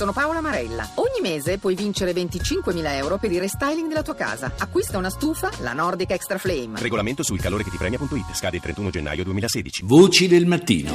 [0.00, 0.88] sono Paola Marella.
[0.94, 4.50] Ogni mese puoi vincere 25.000 euro per il restyling della tua casa.
[4.56, 6.80] Acquista una stufa, la Nordic Extra Flame.
[6.80, 8.32] Regolamento sul calore che ti premia.it.
[8.32, 9.82] Scade il 31 gennaio 2016.
[9.84, 10.90] Voci del mattino.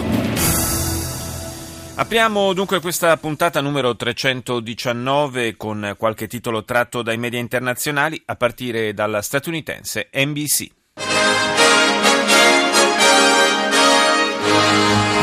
[1.94, 8.96] Apriamo dunque questa puntata numero 319 con qualche titolo tratto dai media internazionali a partire
[8.96, 10.68] dalla statunitense NBC.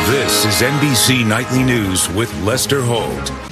[0.07, 3.52] This is NBC Nightly News with Lester Holt.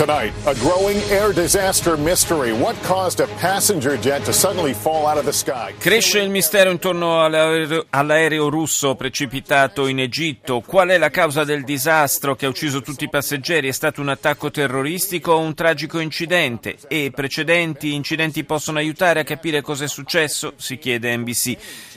[0.00, 2.52] Tonight, a growing air disaster mystery.
[2.52, 5.74] What caused a passenger jet to suddenly fall out of the sky?
[5.76, 10.62] Cresce il mistero intorno all'aereo, all'aereo russo precipitato in Egitto.
[10.62, 13.68] Qual è la causa del disastro che ha ucciso tutti i passeggeri?
[13.68, 16.78] È stato un attacco terroristico o un tragico incidente?
[16.88, 20.54] E precedenti incidenti possono aiutare a capire cosa è successo?
[20.56, 21.56] Si chiede NBC.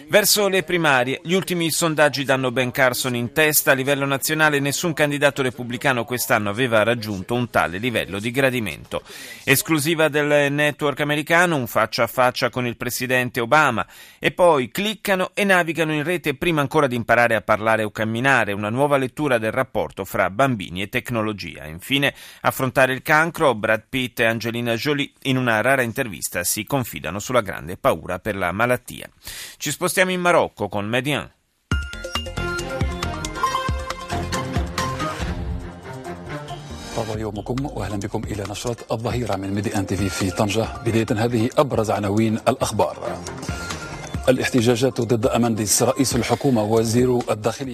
[0.09, 3.71] Verso le primarie, gli ultimi sondaggi danno Ben Carson in testa.
[3.71, 9.03] A livello nazionale nessun candidato repubblicano quest'anno aveva raggiunto un tale livello di gradimento.
[9.43, 13.85] Esclusiva del network americano, un faccia a faccia con il presidente Obama.
[14.19, 18.51] E poi cliccano e navigano in rete prima ancora di imparare a parlare o camminare.
[18.51, 21.65] Una nuova lettura del rapporto fra bambini e tecnologia.
[21.67, 27.19] Infine, affrontare il cancro, Brad Pitt e Angelina Jolie in una rara intervista si confidano
[27.19, 29.07] sulla grande paura per la malattia.
[29.57, 31.29] Ci spostiamo in Marocco con Median.
[36.95, 40.67] طاب يومكم واهلا بكم إلى نشرة الظهيرة من ميديان تي في في طنجة.
[40.85, 42.97] بداية هذه أبرز عناوين الأخبار.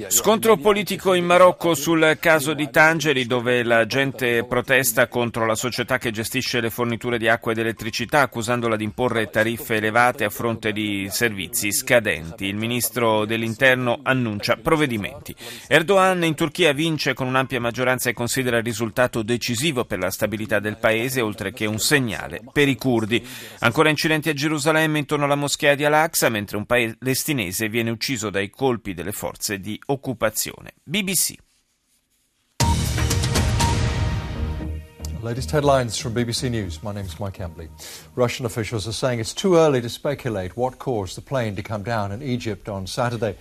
[0.08, 6.00] Scontro politico in Marocco sul caso di Tangeri dove la gente protesta contro la società
[6.00, 10.72] che gestisce le forniture di acqua ed elettricità accusandola di imporre tariffe elevate a fronte
[10.72, 12.45] di servizi scadenti.
[12.45, 15.36] Il ministro dell'interno annuncia provvedimenti.
[15.67, 20.59] Erdogan in Turchia vince con un'ampia maggioranza e considera il risultato decisivo per la stabilità
[20.59, 23.23] del paese oltre che un segnale per i curdi.
[23.59, 28.50] Ancora incidenti a Gerusalemme intorno alla moschea di Al-Aqsa mentre un palestinese viene ucciso dai
[28.50, 30.76] colpi delle forze di occupazione.
[30.83, 31.36] BBC.
[35.22, 36.80] Latest headlines from BBC News.
[36.82, 37.70] My name is Mike Embley.
[38.14, 41.83] Russian officials are saying it's too early to speculate what caused the plane to come
[41.83, 43.36] down in Egypt on Saturday.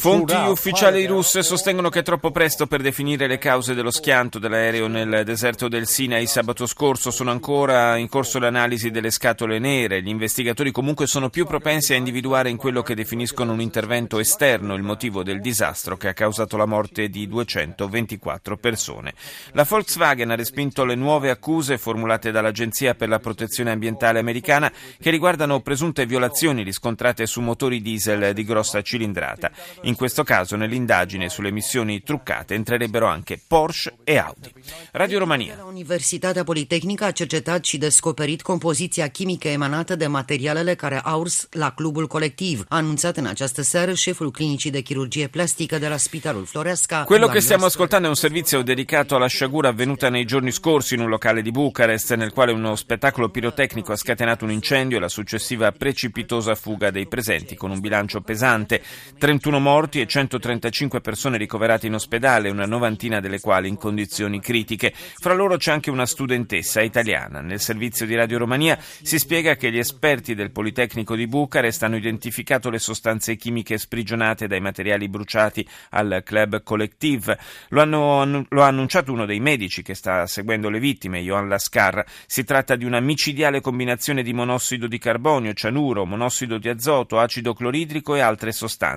[0.00, 4.86] Fonti ufficiali russe sostengono che è troppo presto per definire le cause dello schianto dell'aereo
[4.86, 7.10] nel deserto del Sinai sabato scorso.
[7.10, 10.02] Sono ancora in corso l'analisi delle scatole nere.
[10.02, 14.74] Gli investigatori comunque sono più propensi a individuare in quello che definiscono un intervento esterno
[14.74, 19.14] il motivo del disastro che ha causato la morte di 224 persone.
[19.52, 24.70] La Volkswagen ha respinto le nuove accuse formulate dall'Agenzia per la protezione ambientale americana
[25.00, 29.50] che riguardano presunte violazioni riscontrate su motori diesel di grossa cilindrata cilindrata.
[29.82, 34.52] In questo caso nell'indagine sulle emissioni truccate entrerebbero anche Porsche e Audi.
[34.92, 35.64] Radio Romania.
[35.68, 41.70] Universitatea Politehnică a cercetat și descoperit compoziția chimică emanată de materialele care au urs la
[41.70, 46.44] clubul colectiv, a anunțat în această seară șeful clinicii de chirurgie plastică de la Spitalul
[46.44, 47.04] Floreasca.
[47.04, 51.00] Quello che stiamo ascoltando è un servizio dedicato alla sciagura avvenuta nei giorni scorsi in
[51.00, 55.08] un locale di Bucarest nel quale uno spettacolo pirotecnico ha scatenato un incendio e la
[55.08, 58.82] successiva precipitosa fuga dei presenti con un bilancio pesante.
[59.18, 64.92] 31 morti e 135 persone ricoverate in ospedale, una novantina delle quali in condizioni critiche.
[64.94, 67.40] Fra loro c'è anche una studentessa italiana.
[67.40, 71.96] Nel servizio di Radio Romania si spiega che gli esperti del Politecnico di Bucarest hanno
[71.96, 77.38] identificato le sostanze chimiche sprigionate dai materiali bruciati al club Collective.
[77.68, 82.04] Lo, hanno, lo ha annunciato uno dei medici che sta seguendo le vittime, Johan Lascar.
[82.26, 87.54] Si tratta di una micidiale combinazione di monossido di carbonio, cianuro, monossido di azoto, acido
[87.54, 88.93] cloridrico e altre sostanze.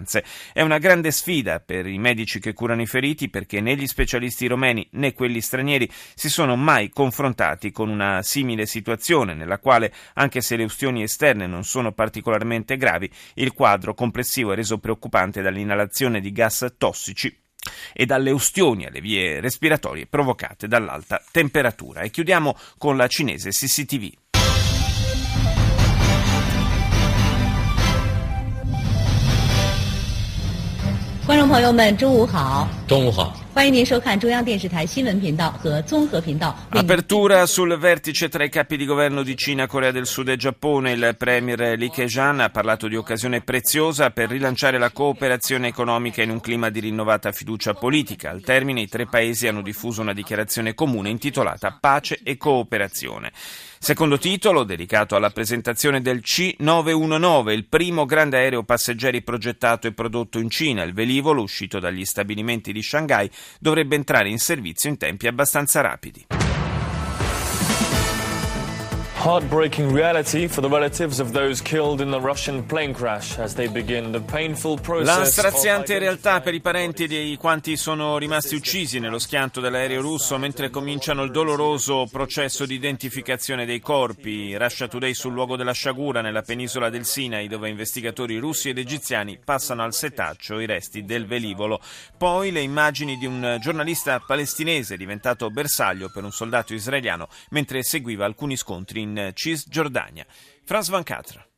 [0.53, 4.47] È una grande sfida per i medici che curano i feriti perché né gli specialisti
[4.47, 10.41] romeni né quelli stranieri si sono mai confrontati con una simile situazione nella quale, anche
[10.41, 16.19] se le ustioni esterne non sono particolarmente gravi, il quadro complessivo è reso preoccupante dall'inalazione
[16.19, 17.45] di gas tossici
[17.93, 22.01] e dalle ustioni alle vie respiratorie provocate dall'alta temperatura.
[22.01, 24.26] E chiudiamo con la cinese CCTV.
[31.27, 32.65] 观众朋友们，中午好！
[32.87, 33.33] 中午好！
[33.56, 36.56] 欢迎您收看中央电视台新闻频道和综合频道。
[36.70, 40.92] Apertura sul vertice tra i capi di governo di Cina, Corea del Sud e Giappone.
[40.92, 46.30] Il premier Li Keqiang ha parlato di occasione preziosa per rilanciare la cooperazione economica in
[46.30, 48.30] un clima di rinnovata fiducia politica.
[48.30, 53.32] Al termine i tre paesi hanno diffuso una dichiarazione comune intitolata Pace e cooperazione.
[53.84, 60.38] Secondo titolo, dedicato alla presentazione del C919, il primo grande aereo passeggeri progettato e prodotto
[60.38, 60.84] in Cina.
[60.84, 63.28] Il velivolo, uscito dagli stabilimenti di Shanghai,
[63.59, 66.36] dovrebbe entrare in servizio in tempi abbastanza rapidi.
[69.19, 73.67] Heartbreaking reality for the relatives of those killed in the Russian plane crash as they
[73.67, 75.17] begin the painful process.
[75.17, 80.37] La straziante realtà per i parenti di quanti sono rimasti uccisi nello schianto dell'aereo russo
[80.37, 84.55] mentre cominciano il doloroso processo di identificazione dei corpi.
[84.55, 89.39] Russia Today sul luogo della sciagura nella penisola del Sinai dove investigatori russi ed egiziani
[89.43, 91.81] passano al setaccio i resti del velivolo.
[92.15, 98.23] Poi le immagini di un giornalista palestinese diventato bersaglio per un soldato israeliano mentre seguiva
[98.23, 100.25] alcuni scontri in Cisgiordania.
[100.63, 101.39] France 24.
[101.39, 101.56] Il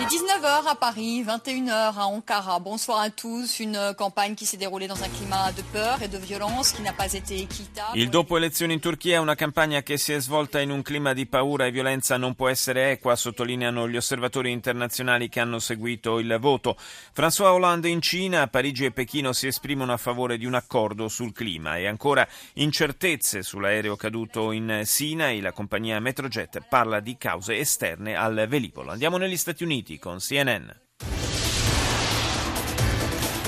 [0.00, 2.58] est 19h à Paris, 21h à Ankara.
[2.60, 3.60] Bonsoir à tous.
[3.60, 6.92] Une campagne qui s'est déroulée dans un climat de peur et de violence qui n'a
[6.92, 7.96] pas été équitable.
[7.98, 11.26] Il dopo elezioni in Turchia una campagna che si è svolta in un clima di
[11.26, 16.36] paura e violenza non può essere equa, sottolineano gli osservatori internazionali che hanno seguito il
[16.40, 16.76] voto.
[17.14, 21.32] François Hollande in Cina, Parigi e Pechino si esprimono a favore di un accordo sul
[21.32, 25.40] clima e ancora incertezze sull'aereo caduto in Sinai.
[25.40, 28.90] La compagnia Metrojet parla di cause esterne al velivolo.
[28.90, 30.74] Andiamo negli Stati Uniti con CNN.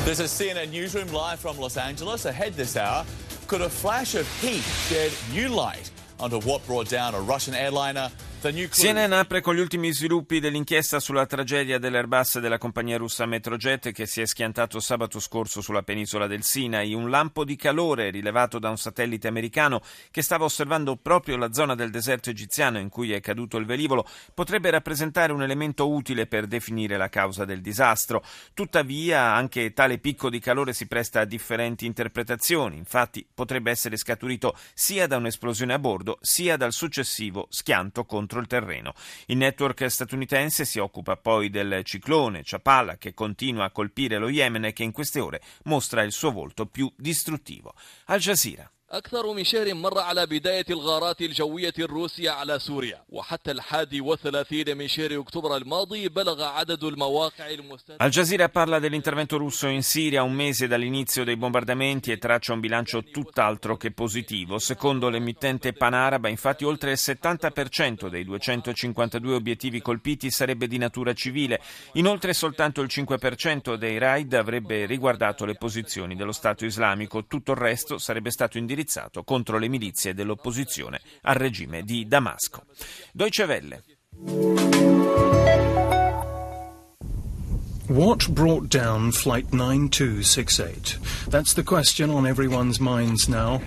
[0.04, 2.24] This is CNN Newsroom live from Los Angeles.
[2.24, 3.04] Ahead this hour,
[3.48, 5.90] could a flash of heat shed new light
[6.20, 11.26] onto what brought down a Russian airliner CNN apre con gli ultimi sviluppi dell'inchiesta sulla
[11.26, 16.44] tragedia dell'Airbus della compagnia russa Metrojet che si è schiantato sabato scorso sulla penisola del
[16.44, 16.94] Sinai.
[16.94, 19.82] Un lampo di calore rilevato da un satellite americano
[20.12, 24.06] che stava osservando proprio la zona del deserto egiziano in cui è caduto il velivolo
[24.32, 28.22] potrebbe rappresentare un elemento utile per definire la causa del disastro.
[28.54, 32.76] Tuttavia anche tale picco di calore si presta a differenti interpretazioni.
[32.76, 38.40] Infatti potrebbe essere scaturito sia da un'esplosione a bordo sia dal successivo schianto contro contro
[38.40, 38.92] il terreno.
[39.26, 44.66] Il network statunitense si occupa poi del ciclone Chapala che continua a colpire lo Yemen
[44.66, 47.74] e che in queste ore mostra il suo volto più distruttivo.
[48.06, 48.70] Al Jazeera.
[48.93, 54.87] أكثر من شهر مر على بداية الغارات الجوية الروسية على سوريا وحتى الحادي والثلاثين من
[54.87, 60.33] شهر أكتوبر الماضي بلغ عدد المواقع المستهدفة Al Jazeera parla dell'intervento russo in Siria un
[60.33, 64.59] mese dall'inizio dei bombardamenti e traccia un bilancio tutt'altro che positivo.
[64.59, 71.61] Secondo l'emittente panaraba, infatti, oltre il 70% dei 252 obiettivi colpiti sarebbe di natura civile.
[71.93, 77.25] Inoltre soltanto il 5% dei raid avrebbe riguardato le posizioni dello Stato islamico.
[77.25, 82.62] Tutto il resto sarebbe stato indirizzato indirizzato contro le milizie dell'opposizione al regime di Damasco.
[83.12, 83.82] Deutsche Welle.
[87.88, 90.98] What brought down Flight 9268?
[91.28, 93.60] That's the question on everyone's minds now.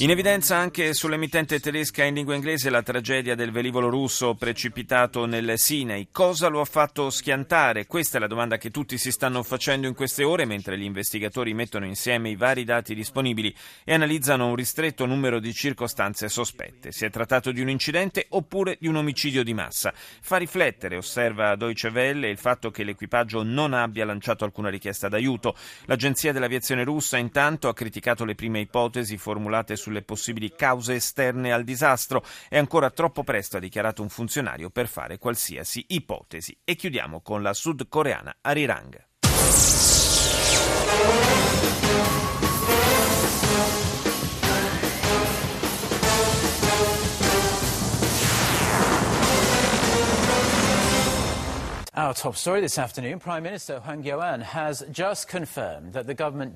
[0.00, 5.54] In evidenza anche sull'emittente tedesca in lingua inglese la tragedia del velivolo russo precipitato nel
[5.56, 6.08] Sinai.
[6.12, 7.86] Cosa lo ha fatto schiantare?
[7.86, 11.54] Questa è la domanda che tutti si stanno facendo in queste ore mentre gli investigatori
[11.54, 16.92] mettono insieme i vari dati disponibili e analizzano un ristretto numero di circostanze sospette.
[16.92, 19.90] Si è trattato di un incidente oppure di un omicidio di massa?
[19.94, 25.56] Fa riflettere, osserva Deutsche Welle, il fatto che l'equipaggio non abbia lanciato alcuna richiesta d'aiuto.
[25.86, 31.62] L'agenzia dell'aviazione russa intanto ha criticato le prime ipotesi formulate sulle possibili cause esterne al
[31.62, 32.24] disastro.
[32.48, 36.58] È ancora troppo presto, ha dichiarato un funzionario, per fare qualsiasi ipotesi.
[36.64, 39.93] E chiudiamo con la sudcoreana Arirang.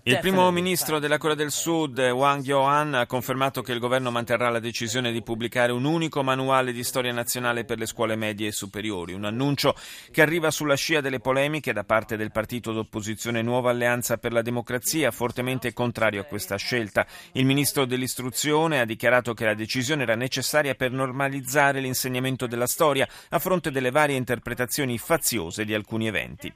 [0.04, 4.50] Il primo ministro della Corea del Sud, Hwang Kyo-an, ha confermato che il governo manterrà
[4.50, 8.52] la decisione di pubblicare un unico manuale di storia nazionale per le scuole medie e
[8.52, 9.74] superiori, un annuncio
[10.12, 14.42] che arriva sulla scia delle polemiche da parte del partito d'opposizione Nuova Alleanza per la
[14.42, 17.04] Democrazia, fortemente contrario a questa scelta.
[17.32, 23.08] Il ministro dell'istruzione ha dichiarato che la decisione era necessaria per normalizzare l'insegnamento della storia
[23.30, 26.52] a fronte delle varie interpretazioni faziose di alcuni eventi.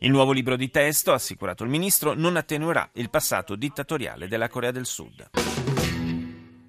[0.00, 4.48] Il nuovo libro di testo, ha assicurato il ministro, non attenuerà il passato dittatoriale della
[4.48, 5.71] Corea del Sud.